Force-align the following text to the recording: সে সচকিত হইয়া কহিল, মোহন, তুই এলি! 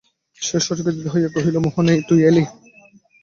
সে 0.37 0.57
সচকিত 0.59 0.97
হইয়া 1.13 1.29
কহিল, 1.35 1.55
মোহন, 1.57 1.87
তুই 2.07 2.19
এলি! 2.29 2.43